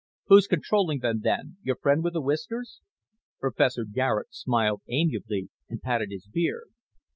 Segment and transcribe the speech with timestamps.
[0.25, 1.57] "Who's controlling them, then?
[1.61, 2.81] Your friend with the whiskers?"
[3.39, 6.71] Professor Garet smiled amiably and patted his beard.